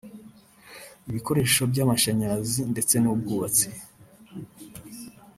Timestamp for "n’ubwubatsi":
2.99-3.67